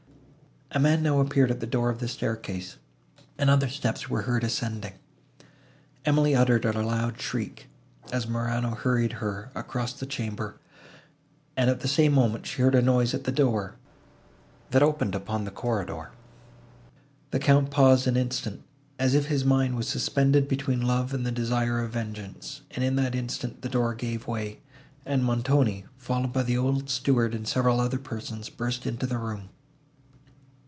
[0.73, 2.77] A man now appeared at the door of the staircase,
[3.37, 4.93] and other steps were heard ascending.
[6.05, 7.67] Emily uttered a loud shriek,
[8.13, 10.55] as Morano hurried her across the chamber,
[11.57, 13.75] and, at the same moment, she heard a noise at the door,
[14.69, 16.11] that opened upon the corridor.
[17.31, 18.63] The Count paused an instant,
[18.97, 22.95] as if his mind was suspended between love and the desire of vengeance; and, in
[22.95, 24.61] that instant, the door gave way,
[25.05, 29.49] and Montoni, followed by the old steward and several other persons, burst into the room.